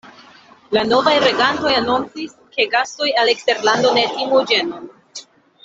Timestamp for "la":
0.75-0.81